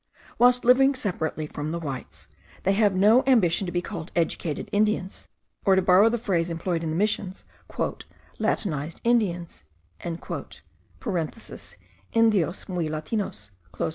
[0.39, 2.27] Whilst living separate from the whites,
[2.63, 5.27] they have no ambition to be called educated Indians,
[5.63, 7.45] or, to borrow the phrase employed in the Missions,
[8.39, 9.61] 'latinized Indians'
[10.03, 10.59] (Indios
[12.67, 13.51] muy latinos).